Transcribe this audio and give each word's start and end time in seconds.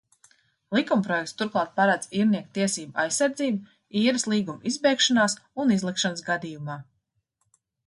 Likumprojekts 0.75 1.33
turklāt 1.41 1.75
paredz 1.79 2.07
īrnieku 2.21 2.49
tiesību 2.59 2.99
aizsardzību 3.03 3.77
īres 4.03 4.27
līguma 4.35 4.71
izbeigšanās 4.73 5.39
un 5.67 5.77
izlikšanas 5.79 6.27
gadījumā. 6.33 6.83